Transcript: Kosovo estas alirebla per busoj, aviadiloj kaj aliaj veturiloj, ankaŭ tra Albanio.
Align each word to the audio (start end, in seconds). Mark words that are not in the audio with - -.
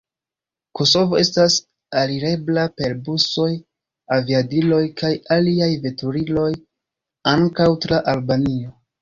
Kosovo 0.77 1.17
estas 1.23 1.57
alirebla 2.03 2.63
per 2.79 2.95
busoj, 3.09 3.51
aviadiloj 4.17 4.81
kaj 5.03 5.13
aliaj 5.37 5.69
veturiloj, 5.85 6.49
ankaŭ 7.35 7.71
tra 7.87 8.03
Albanio. 8.17 8.75